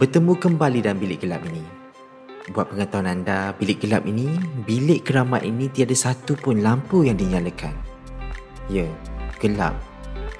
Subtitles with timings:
[0.00, 1.60] Bertemu kembali dalam bilik gelap ini.
[2.56, 4.32] Buat pengetahuan anda, bilik gelap ini,
[4.64, 7.76] bilik keramat ini tiada satu pun lampu yang dinyalakan.
[8.72, 8.88] Ya,
[9.44, 9.76] gelap.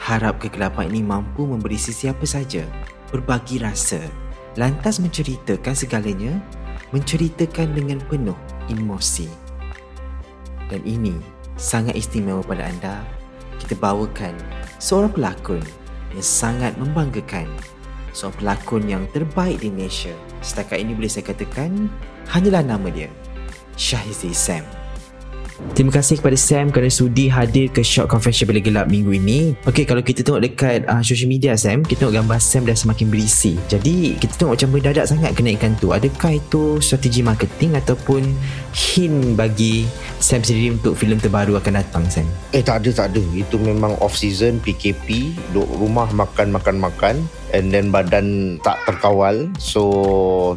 [0.01, 2.65] Harap kegelapan ini mampu memberi sesiapa saja
[3.13, 4.01] berbagi rasa,
[4.57, 6.41] lantas menceritakan segalanya,
[6.97, 8.41] menceritakan dengan penuh
[8.73, 9.29] emosi.
[10.73, 11.13] Dan ini
[11.61, 13.05] sangat istimewa pada anda.
[13.61, 14.33] Kita bawakan
[14.81, 15.61] seorang pelakon
[16.17, 17.45] yang sangat membanggakan
[18.13, 20.15] seorang pelakon yang terbaik di Malaysia.
[20.41, 21.91] Setakat ini boleh saya katakan
[22.31, 23.11] hanyalah nama dia,
[23.75, 24.81] Syahizi Sam.
[25.77, 29.53] Terima kasih kepada Sam kerana sudi hadir ke Short Confession Bila Gelap minggu ini.
[29.69, 33.13] Okey, kalau kita tengok dekat uh, social media Sam, kita tengok gambar Sam dah semakin
[33.13, 33.61] berisi.
[33.69, 35.93] Jadi, kita tengok macam mendadak sangat kenaikan tu.
[35.93, 38.25] Adakah itu strategi marketing ataupun
[38.73, 39.85] hint bagi
[40.17, 42.27] Sam sendiri untuk filem terbaru akan datang Sam?
[42.57, 47.15] Eh tak ada tak ada Itu memang off season PKP Duduk rumah makan makan makan
[47.51, 49.83] And then badan tak terkawal So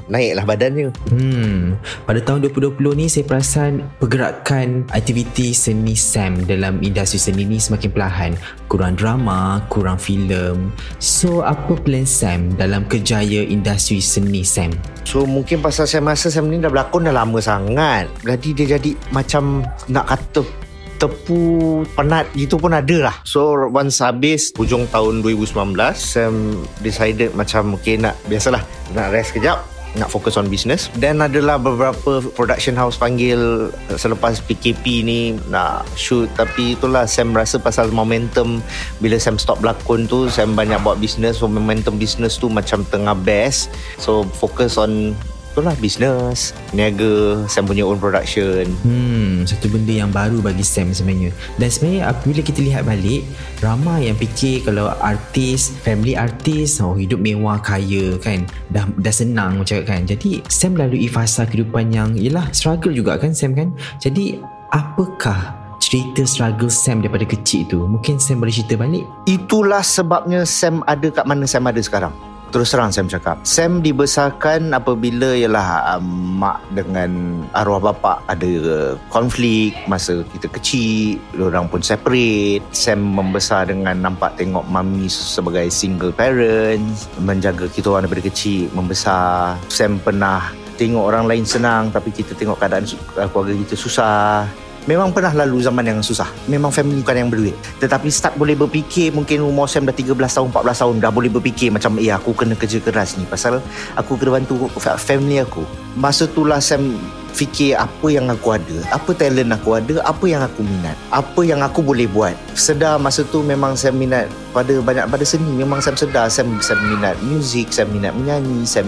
[0.07, 7.19] naiklah badannya Hmm, pada tahun 2020 ni saya perasan pergerakan aktiviti seni Sam dalam industri
[7.21, 8.31] seni ni semakin perlahan.
[8.71, 10.73] Kurang drama, kurang filem.
[10.97, 14.73] So, apa plan Sam dalam kejaya industri seni Sam?
[15.03, 18.95] So mungkin pasal saya masa Sam ni dah berlakon dah lama sangat Jadi dia jadi
[19.11, 20.62] macam nak kata
[21.03, 23.15] tepu penat gitu pun ada lah.
[23.27, 28.63] So once habis hujung tahun 2019 Sam decided macam okay nak biasalah
[28.95, 29.59] nak rest kejap
[29.93, 30.89] nak fokus on business.
[30.97, 35.19] Dan adalah beberapa production house panggil uh, selepas PKP ni
[35.53, 36.29] nak shoot.
[36.33, 38.61] Tapi itulah Sam rasa pasal momentum
[38.97, 41.41] bila Sam stop berlakon tu Sam banyak buat business.
[41.41, 43.69] So momentum business tu macam tengah best.
[44.01, 45.13] So fokus on
[45.53, 51.29] itulah business niaga Sam punya own production Hmm, satu benda yang baru bagi Sam sebenarnya.
[51.61, 53.21] Dan sebenarnya apabila kita lihat balik,
[53.61, 58.47] ramai yang fikir kalau artis, family artis, oh hidup mewah, kaya kan.
[58.73, 60.03] Dah dah senang macam kan.
[60.09, 63.71] Jadi Sam lalui fasa kehidupan yang yalah struggle juga kan Sam kan.
[64.01, 64.41] Jadi
[64.73, 67.85] apakah cerita struggle Sam daripada kecil tu?
[67.85, 69.05] Mungkin Sam boleh cerita balik.
[69.29, 72.32] Itulah sebabnya Sam ada kat mana Sam ada sekarang.
[72.53, 73.41] Terus terang Sam cakap.
[73.41, 81.65] Sam dibesarkan apabila ialah um, mak dengan arwah bapa ada konflik masa kita kecil, orang
[81.65, 82.61] pun separate.
[82.69, 89.57] Sam membesar dengan nampak tengok mami sebagai single parents, menjaga kita orang daripada kecil, membesar.
[89.65, 92.85] Sam pernah tengok orang lain senang tapi kita tengok keadaan
[93.33, 94.45] keluarga kita susah.
[94.83, 96.27] Memang pernah lalu zaman yang susah.
[96.51, 97.55] Memang family bukan yang berduit.
[97.79, 101.71] Tetapi start boleh berfikir Mungkin umur Sam dah 13 tahun 14 tahun Dah boleh berfikir
[101.71, 103.23] Macam eh aku kena kerja keras ni.
[103.23, 103.63] Pasal
[103.95, 105.63] aku kena bantu fa- family aku.
[105.95, 106.99] Masa itulah Sam
[107.33, 111.63] fikir apa yang aku ada Apa talent aku ada Apa yang aku minat Apa yang
[111.63, 112.35] aku boleh buat.
[112.53, 115.57] Sedar masa tu memang saya minat Pada banyak pada seni.
[115.57, 118.85] Memang saya sedar Saya, saya minat muzik Saya minat menyanyi Saya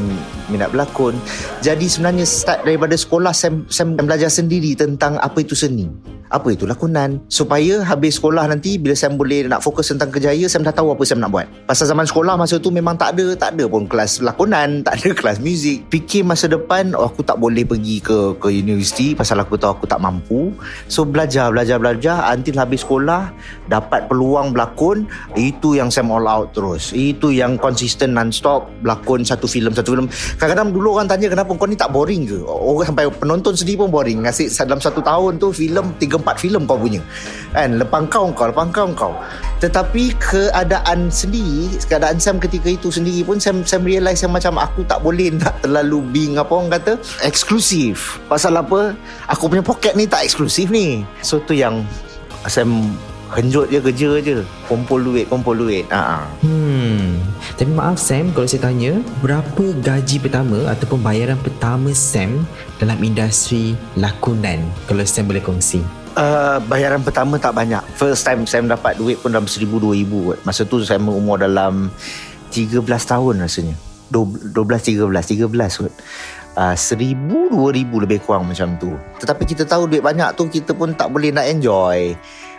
[0.47, 1.17] minat berlakon.
[1.65, 5.89] Jadi sebenarnya start daripada sekolah Saya, saya belajar sendiri tentang apa itu seni.
[6.35, 7.23] Apa itu lakonan.
[7.31, 11.05] Supaya habis sekolah nanti bila saya boleh nak fokus tentang kejaya saya dah tahu apa
[11.07, 11.47] saya nak buat.
[11.63, 15.15] Pasal zaman sekolah masa tu memang tak ada tak ada pun kelas lakonan tak ada
[15.15, 15.87] kelas muzik.
[15.87, 19.85] Fikir masa depan oh, aku tak boleh pergi ke ke universiti pasal aku tahu aku
[19.87, 20.51] tak mampu.
[20.91, 23.31] So belajar belajar belajar until habis sekolah
[23.71, 25.07] dapat peluang berlakon.
[25.39, 26.91] Itu yang saya all out terus.
[26.91, 30.07] Itu yang konsisten non-stop berlakon satu filem satu filem.
[30.35, 32.37] Kadang-kadang dulu orang tanya kenapa kau ni tak boring ke?
[32.43, 34.27] Orang sampai penonton sendiri pun boring.
[34.27, 37.01] Ngasih dalam satu tahun tu filem 3-4 filem kau punya.
[37.55, 37.79] Kan?
[37.79, 39.13] Lepas kau kau lepas kau kau.
[39.63, 44.83] Tetapi keadaan sendiri keadaan Sam ketika itu sendiri pun Sam, Sam realise yang macam aku
[44.83, 48.19] tak boleh nak terlalu being apa orang kata eksklusif.
[48.27, 48.91] Pasal apa?
[49.31, 51.07] Aku punya poket ni tak eksklusif ni.
[51.23, 51.87] So tu yang
[52.45, 52.93] Sam
[53.33, 54.35] henjut je kerja je
[54.69, 57.21] kumpul duit kumpul duit ha Hmm.
[57.55, 62.43] Tapi maaf Sam, kalau saya tanya, berapa gaji pertama ataupun bayaran pertama Sam
[62.81, 64.59] dalam industri lakonan?
[64.89, 65.79] Kalau Sam boleh kongsi.
[66.15, 67.79] Uh, bayaran pertama tak banyak.
[67.95, 70.35] First time saya dapat duit pun dalam seribu dua ribu.
[70.43, 71.91] Masa tu saya umur dalam
[72.51, 73.75] 13 tahun rasanya.
[74.11, 75.93] 12, 13, 13 kot.
[76.55, 78.95] Uh, seribu, dua ribu lebih kurang macam tu.
[79.19, 82.15] Tetapi kita tahu duit banyak tu kita pun tak boleh nak enjoy.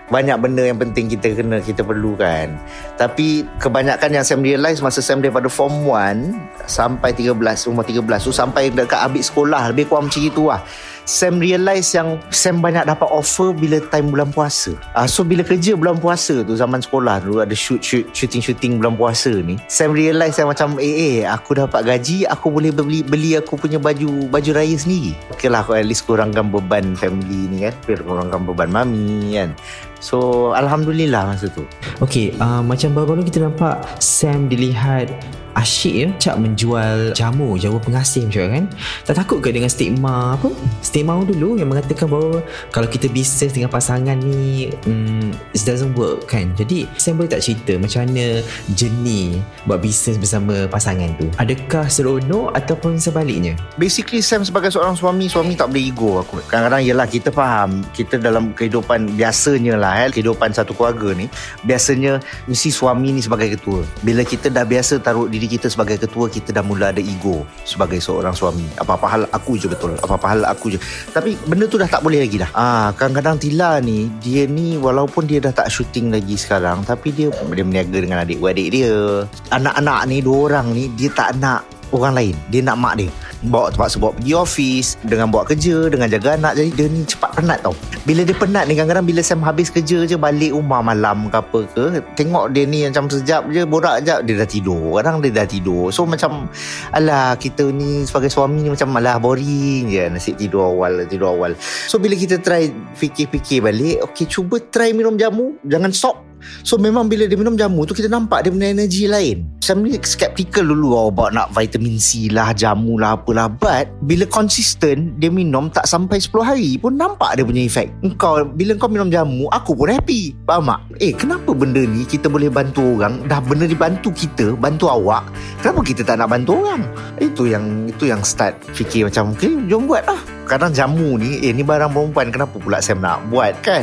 [0.07, 2.55] Banyak benda yang penting kita kena kita perlukan.
[2.95, 7.35] Tapi kebanyakan yang saya realise masa saya daripada form 1 sampai 13,
[7.67, 10.63] umur 13 tu sampai dekat habis sekolah lebih kurang macam itu lah.
[11.07, 14.75] Sam realise yang Sam banyak dapat offer bila time bulan puasa.
[14.91, 18.83] Uh, so bila kerja bulan puasa tu zaman sekolah dulu ada shoot shoot shooting shooting
[18.83, 19.55] bulan puasa ni.
[19.71, 23.79] Sam realise yang macam eh eh aku dapat gaji aku boleh beli beli aku punya
[23.79, 25.15] baju baju raya sendiri.
[25.31, 27.75] Okay lah aku at least kurangkan beban family ni kan.
[27.87, 29.55] Kurangkan beban mami kan.
[30.03, 31.65] So Alhamdulillah masa tu
[32.05, 35.09] Okay uh, Macam baru-baru kita nampak Sam dilihat
[35.57, 38.65] asyik ya Cak menjual jamu Jamu pengasih macam kan.
[39.09, 40.53] Tak takut ke dengan stigma apa?
[40.85, 46.29] Stigma dulu yang mengatakan bahawa Kalau kita bisnes dengan pasangan ni um, It doesn't work
[46.29, 46.53] kan.
[46.55, 48.45] Jadi Sam boleh tak cerita Macam mana
[48.77, 51.27] jenis Buat bisnes bersama pasangan tu?
[51.41, 53.57] Adakah seronok Ataupun sebaliknya?
[53.81, 56.45] Basically Sam sebagai seorang suami Suami tak boleh ego aku.
[56.47, 57.81] Kadang-kadang yelah kita faham.
[57.97, 61.27] Kita dalam kehidupan Biasanya lah eh, Kehidupan satu keluarga ni
[61.65, 63.83] Biasanya Mesti suami ni sebagai ketua.
[64.05, 67.47] Bila kita dah biasa taruh diri diri kita sebagai ketua kita dah mula ada ego
[67.63, 68.67] sebagai seorang suami.
[68.83, 70.79] Apa-apa hal aku je betul apa-apa hal aku je.
[71.15, 72.51] Tapi benda tu dah tak boleh lagi dah.
[72.51, 77.31] Ah kadang-kadang Tila ni dia ni walaupun dia dah tak syuting lagi sekarang tapi dia
[77.31, 79.23] dia meniaga dengan adik-adik dia.
[79.55, 81.63] Anak-anak ni dua orang ni dia tak nak
[81.95, 82.35] orang lain.
[82.51, 83.09] Dia nak mak dia
[83.45, 86.57] bawa terpaksa bawa pergi office dengan buat kerja dengan jaga anak.
[86.57, 87.77] Jadi dia ni cepat penat tau.
[88.09, 91.61] Bila dia penat ni kadang-kadang bila Sam habis kerja je balik rumah malam ke apa
[91.69, 91.85] ke
[92.17, 94.81] tengok dia ni macam sejap je borak sekejap dia dah tidur.
[94.97, 95.93] Kadang dia dah tidur.
[95.93, 96.49] So macam
[96.97, 101.53] alah kita ni sebagai suami ni macam malah boring je nasib tidur awal tidur awal.
[101.91, 106.27] So bila kita try fikir-fikir balik okay cuba try minum jamu jangan stop.
[106.63, 109.47] So memang bila dia minum jamu tu kita nampak dia punya energi lain.
[109.61, 113.51] Saya ni skeptical dulu oh, about nak vitamin C lah, jamu lah, apalah.
[113.51, 117.91] But bila konsisten dia minum tak sampai 10 hari pun nampak dia punya efek.
[118.07, 120.39] Engkau bila kau minum jamu, aku pun happy.
[120.47, 120.81] Faham tak?
[121.03, 123.27] Eh kenapa benda ni kita boleh bantu orang?
[123.27, 125.27] Dah benda dibantu kita, bantu awak.
[125.59, 126.87] Kenapa kita tak nak bantu orang?
[127.19, 131.51] Itu yang itu yang start fikir macam okay, jom buat lah kadang jamu ni eh
[131.51, 133.83] ni barang perempuan kenapa pula Sam nak buat kan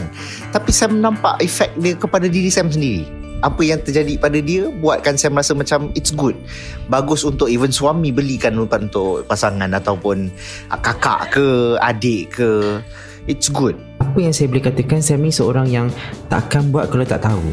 [0.56, 3.04] tapi Sam nampak efek dia kepada diri Sam sendiri
[3.44, 6.40] apa yang terjadi pada dia buatkan Sam rasa macam it's good.
[6.88, 10.31] Bagus untuk even suami belikan untuk pasangan ataupun
[10.72, 11.48] kakak ke
[11.84, 12.80] adik ke.
[13.24, 13.80] It's good.
[14.04, 15.88] Apa yang saya boleh katakan Sam ni seorang yang
[16.28, 17.44] tak akan buat kalau tak tahu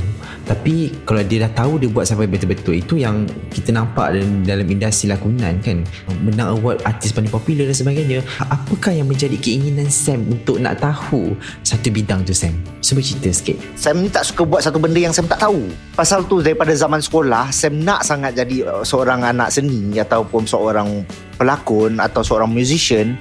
[0.50, 3.23] tapi kalau dia dah tahu dia buat sampai betul-betul itu yang
[3.55, 5.87] kita nampak dalam, industri lakonan kan.
[6.26, 8.19] Menang award artis paling popular dan sebagainya.
[8.50, 12.50] Apakah yang menjadi keinginan Sam untuk nak tahu satu bidang tu Sam?
[12.82, 13.62] Cuba cerita sikit.
[13.79, 15.70] Sam ni tak suka buat satu benda yang Sam tak tahu.
[15.94, 21.06] Pasal tu daripada zaman sekolah Sam nak sangat jadi uh, seorang anak seni ataupun seorang
[21.38, 23.14] pelakon atau seorang musician.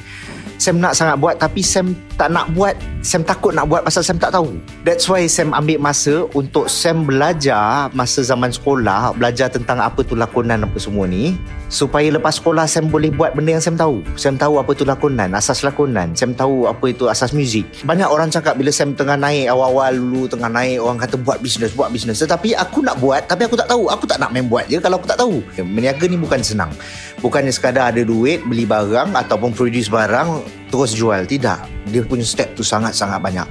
[0.57, 4.19] Sam nak sangat buat tapi Sam tak nak buat Sam takut nak buat pasal Sam
[4.19, 4.59] tak tahu.
[4.83, 10.19] That's why Sam ambil masa untuk Sam belajar masa zaman sekolah belajar tentang apa tu
[10.19, 11.39] lakonan apa semua ni
[11.71, 14.03] supaya lepas sekolah Sam boleh buat benda yang Sam tahu.
[14.19, 16.11] Sam tahu apa tu lakonan asas lakonan.
[16.11, 17.63] Sam tahu apa itu asas muzik.
[17.87, 21.71] Banyak orang cakap bila Sam tengah naik awal-awal dulu tengah naik orang kata buat bisnes
[21.71, 23.87] buat bisnes tetapi aku nak buat tapi aku tak tahu.
[23.87, 25.39] Aku tak nak main buat je kalau aku tak tahu.
[25.63, 26.75] Meniaga ni bukan senang.
[27.23, 31.23] Bukannya sekadar ada duit beli barang ataupun produce barang terus jual.
[31.23, 33.47] Tidak dia punya step tu sangat-sangat banyak.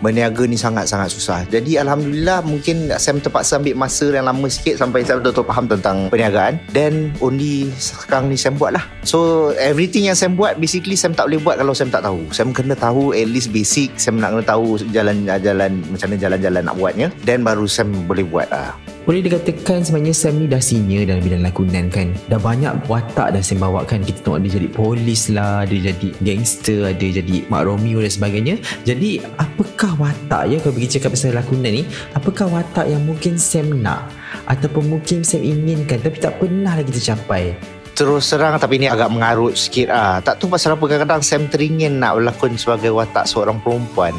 [0.00, 1.44] Berniaga ni sangat-sangat susah.
[1.44, 6.08] Jadi Alhamdulillah mungkin Sam terpaksa ambil masa yang lama sikit sampai saya betul-betul faham tentang
[6.08, 6.56] perniagaan.
[6.72, 11.28] Dan only sekarang ni Sam buat lah so everything yang Sam buat basically Sam tak
[11.28, 12.32] boleh buat kalau Sam tak tahu.
[12.32, 13.92] Sam kena tahu at least basic.
[14.00, 17.06] Sam nak kena tahu jalan-jalan macam mana jalan-jalan nak buatnya.
[17.20, 18.72] Dan baru Sam boleh buat lah
[19.10, 23.42] boleh dikatakan sebenarnya Sam ni dah senior dalam bidang lakonan kan dah banyak watak dah
[23.42, 27.62] Sam bawa kan kita tengok dia jadi polis lah dia jadi gangster ada jadi Mak
[27.66, 31.82] Romeo dan sebagainya jadi apakah watak ya kalau pergi cakap pasal lakonan ni
[32.14, 34.14] apakah watak yang mungkin Sam nak
[34.46, 37.58] ataupun mungkin Sam inginkan tapi tak pernah lagi tercapai
[37.98, 40.22] terus serang tapi ni agak mengarut sikit ah.
[40.22, 44.14] Tak tahu pasal apa kadang-kadang Sam teringin nak berlakon sebagai watak seorang perempuan.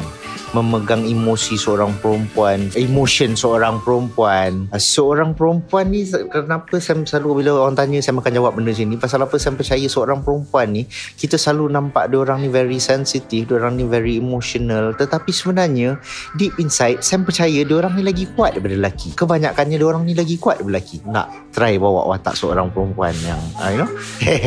[0.52, 4.68] Memegang emosi seorang perempuan, emotion seorang perempuan.
[4.68, 9.00] Ah, Seorang perempuan ni kenapa Sam selalu bila orang tanya Sam akan jawab benda sini
[9.00, 10.84] pasal apa Sam percaya seorang perempuan ni
[11.16, 15.96] kita selalu nampak dia orang ni very sensitive, dia orang ni very emotional tetapi sebenarnya
[16.36, 19.16] deep inside Sam percaya dia orang ni lagi kuat daripada lelaki.
[19.16, 20.96] Kebanyakannya dia orang ni lagi kuat daripada lelaki.
[21.08, 23.90] Nak try bawa watak seorang perempuan yang uh, you know.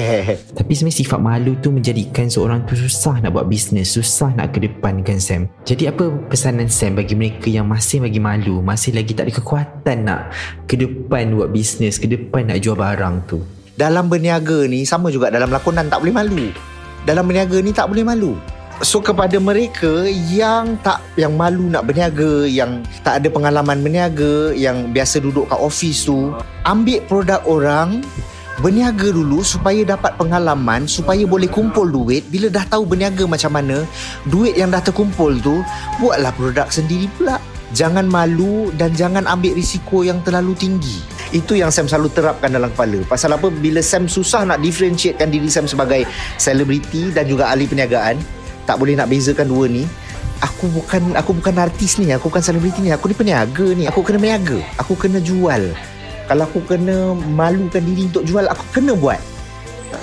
[0.57, 5.17] Tapi sebenarnya sifat malu tu menjadikan seorang tu susah nak buat bisnes, susah nak kedepankan
[5.17, 5.49] Sam.
[5.65, 9.97] Jadi apa pesanan Sam bagi mereka yang masih lagi malu, masih lagi tak ada kekuatan
[10.03, 10.21] nak
[10.67, 13.39] ke depan buat bisnes, ke depan nak jual barang tu?
[13.75, 16.47] dalam berniaga ni sama juga dalam lakonan tak boleh malu.
[17.03, 18.33] Dalam berniaga ni tak boleh malu.
[18.83, 24.91] So kepada mereka yang tak yang malu nak berniaga, yang tak ada pengalaman berniaga, yang
[24.91, 26.35] biasa duduk kat office tu,
[26.67, 28.03] ambil produk orang
[28.63, 33.83] Berniaga dulu supaya dapat pengalaman Supaya boleh kumpul duit Bila dah tahu berniaga macam mana
[34.31, 35.59] Duit yang dah terkumpul tu
[35.99, 37.37] Buatlah produk sendiri pula.
[37.75, 41.01] Jangan malu dan jangan ambil risiko yang terlalu tinggi.
[41.35, 43.03] Itu yang Sam selalu terapkan dalam kepala.
[43.03, 43.51] Pasal apa?
[43.51, 46.07] Bila Sam susah nak differentiatekan diri Sam sebagai
[46.39, 48.15] Selebriti dan juga ahli perniagaan
[48.63, 49.83] Tak boleh nak bezakan dua ni
[50.39, 54.05] Aku bukan aku bukan artis ni Aku bukan selebriti ni Aku ni peniaga ni Aku
[54.05, 55.75] kena berniaga Aku kena jual
[56.25, 59.21] Kalau aku kena malukan diri untuk jual Aku kena buat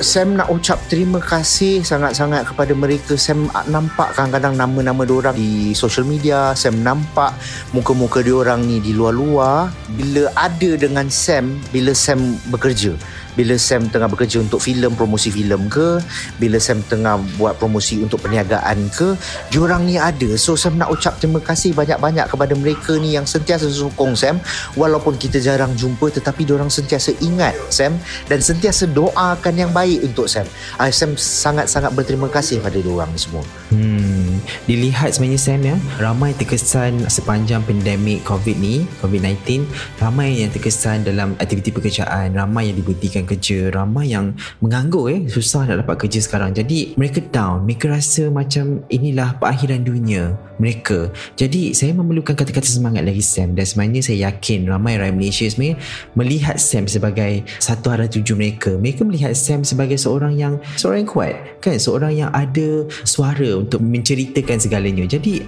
[0.01, 3.13] Sam nak ucap terima kasih sangat-sangat kepada mereka.
[3.19, 6.57] Sam nampak kadang-kadang nama-nama diorang di social media.
[6.57, 7.37] Sam nampak
[7.77, 9.69] muka-muka diorang ni di luar-luar.
[9.93, 12.97] Bila ada dengan Sam, bila Sam bekerja.
[13.33, 16.01] Bila Sam tengah bekerja untuk filem, promosi filem ke.
[16.37, 19.17] Bila Sam tengah buat promosi untuk perniagaan ke.
[19.49, 20.37] Diorang ni ada.
[20.37, 24.37] So Sam nak ucap terima kasih banyak-banyak kepada mereka ni yang sentiasa sokong Sam.
[24.77, 27.97] Walaupun kita jarang jumpa tetapi diorang sentiasa ingat Sam.
[28.29, 30.45] Dan sentiasa doakan yang baik untuk Sam.
[30.77, 33.45] Uh, Sam sangat-sangat berterima kasih pada diorang semua.
[33.73, 39.65] Hmm, dilihat sebenarnya Sam ya, ramai terkesan sepanjang pandemik COVID ni, COVID-19,
[39.97, 42.77] ramai yang terkesan dalam aktiviti pekerjaan, ramai yang
[43.23, 46.51] diberhentikan kerja, ramai yang menganggur eh, susah nak dapat kerja sekarang.
[46.53, 51.11] Jadi mereka down, mereka rasa macam inilah perakhiran dunia mereka.
[51.39, 55.77] Jadi saya memerlukan kata-kata semangat lagi Sam dan sebenarnya saya yakin ramai rakyat Malaysia sebenarnya
[56.15, 58.75] melihat Sam sebagai satu arah tuju mereka.
[58.75, 61.77] Mereka melihat Sam sebagai seorang yang seorang yang kuat, kan?
[61.79, 65.05] Seorang yang ada suara untuk menceritakan segalanya.
[65.07, 65.43] Jadi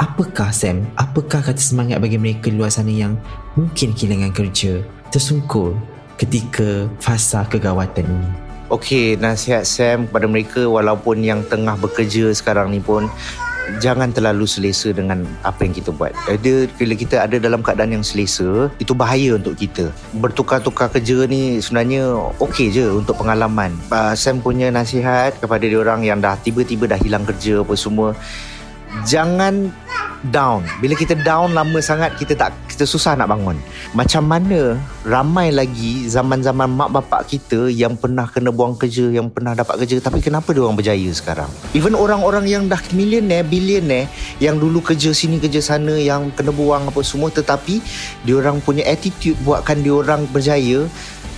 [0.00, 0.88] apakah Sam?
[0.96, 3.18] Apakah kata semangat bagi mereka luar sana yang
[3.54, 4.80] mungkin kehilangan kerja,
[5.12, 5.76] tersungkur
[6.16, 8.30] ketika fasa kegawatan ini?
[8.72, 13.06] Okey, nasihat Sam kepada mereka walaupun yang tengah bekerja sekarang ni pun
[13.80, 16.12] jangan terlalu selesa dengan apa yang kita buat.
[16.28, 19.88] Ada bila kita ada dalam keadaan yang selesa, itu bahaya untuk kita.
[20.16, 23.72] Bertukar-tukar kerja ni sebenarnya okey je untuk pengalaman.
[23.88, 28.16] Uh, Sam punya nasihat kepada dia orang yang dah tiba-tiba dah hilang kerja apa semua,
[29.08, 29.72] jangan
[30.32, 30.64] down.
[30.80, 33.58] Bila kita down lama sangat kita tak kita susah nak bangun.
[33.92, 39.52] Macam mana ramai lagi zaman-zaman mak bapak kita yang pernah kena buang kerja, yang pernah
[39.52, 41.50] dapat kerja tapi kenapa dia orang berjaya sekarang?
[41.76, 44.08] Even orang-orang yang dah millionaire, billionaire
[44.40, 47.82] yang dulu kerja sini kerja sana yang kena buang apa semua tetapi
[48.24, 50.86] dia orang punya attitude buatkan dia orang berjaya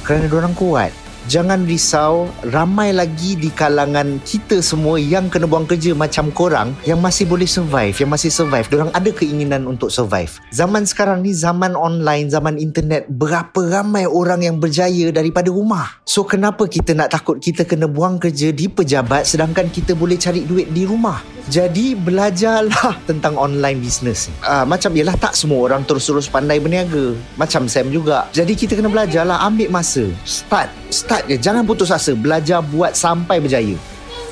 [0.07, 1.06] kerana dia orang kuat.
[1.27, 7.03] Jangan risau, ramai lagi di kalangan kita semua yang kena buang kerja macam korang yang
[7.03, 8.71] masih boleh survive, yang masih survive.
[8.71, 10.39] Diorang ada keinginan untuk survive.
[10.55, 15.99] Zaman sekarang ni zaman online, zaman internet, berapa ramai orang yang berjaya daripada rumah.
[16.07, 20.47] So kenapa kita nak takut kita kena buang kerja di pejabat sedangkan kita boleh cari
[20.47, 21.19] duit di rumah?
[21.47, 24.27] Jadi belajarlah tentang online business.
[24.43, 27.15] Uh, macam ialah tak semua orang terus-terus pandai berniaga.
[27.39, 28.27] Macam Sam juga.
[28.35, 30.11] Jadi kita kena belajarlah ambil masa.
[30.27, 30.71] Start.
[30.91, 31.41] Start je.
[31.41, 32.13] Jangan putus asa.
[32.13, 33.77] Belajar buat sampai berjaya.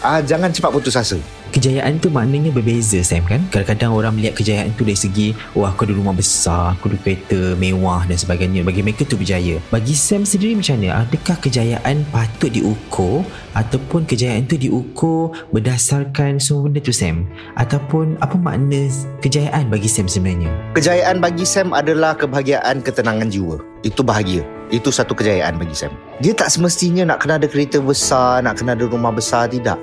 [0.05, 1.17] Ah jangan cepat putus asa.
[1.55, 5.87] Kejayaan tu maknanya berbeza Sam kan Kadang-kadang orang melihat kejayaan tu dari segi Wah aku
[5.87, 10.27] ada rumah besar Aku ada kereta mewah dan sebagainya Bagi mereka tu berjaya Bagi Sam
[10.27, 13.23] sendiri macam mana Adakah kejayaan patut diukur
[13.55, 17.23] Ataupun kejayaan tu diukur Berdasarkan semua benda tu Sam
[17.55, 18.91] Ataupun apa makna
[19.23, 23.63] kejayaan bagi Sam sebenarnya Kejayaan bagi Sam adalah kebahagiaan ketenangan jiwa.
[23.87, 24.43] Itu bahagia.
[24.75, 25.95] Itu satu kejayaan bagi Sam.
[26.19, 29.79] Dia tak semestinya nak kena ada kereta besar, nak kena ada rumah besar, tidak.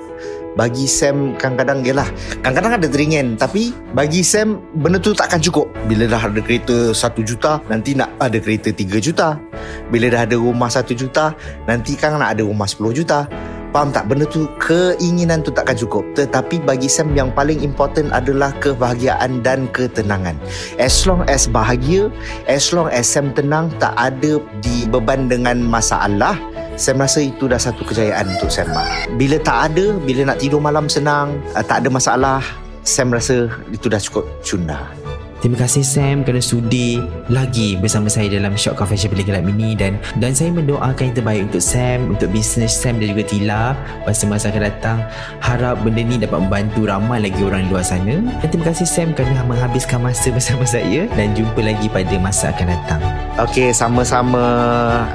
[0.52, 2.08] Bagi Sam kadang-kadang ialah
[2.44, 7.00] Kadang-kadang ada teringin Tapi bagi Sam Benda tu takkan cukup Bila dah ada kereta 1
[7.24, 9.40] juta Nanti nak ada kereta 3 juta
[9.88, 11.32] Bila dah ada rumah 1 juta
[11.64, 13.24] Nanti kan nak ada rumah 10 juta
[13.72, 14.04] Faham tak?
[14.04, 16.04] Benda tu keinginan tu takkan cukup.
[16.12, 20.36] Tetapi bagi Sam yang paling important adalah kebahagiaan dan ketenangan.
[20.76, 22.12] As long as bahagia,
[22.44, 26.36] as long as Sam tenang, tak ada dibeban dengan masalah,
[26.72, 28.72] Sam rasa itu dah satu kejayaan untuk Sam.
[29.20, 32.40] Bila tak ada, bila nak tidur malam senang, uh, tak ada masalah,
[32.82, 35.01] Sam rasa itu dah cukup cunda.
[35.42, 39.98] Terima kasih Sam kerana sudi lagi bersama saya dalam Shock Confession Bilik Gelap ini dan
[40.22, 43.74] dan saya mendoakan yang terbaik untuk Sam, untuk bisnes Sam dan juga Tila
[44.06, 45.02] pada masa akan datang.
[45.42, 48.22] Harap benda ni dapat membantu ramai lagi orang di luar sana.
[48.22, 52.66] Dan terima kasih Sam kerana menghabiskan masa bersama saya dan jumpa lagi pada masa akan
[52.70, 53.02] datang.
[53.42, 54.46] Okey, sama-sama.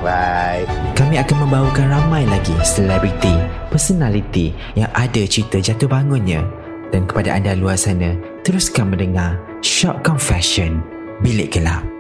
[0.03, 0.67] Bye.
[0.99, 3.31] Kami akan membawakan ramai lagi selebriti,
[3.71, 6.43] personality yang ada cerita jatuh bangunnya.
[6.91, 8.15] Dan kepada anda luar sana,
[8.47, 10.79] teruskan mendengar Shock Confession
[11.19, 11.96] Bilik Gelap.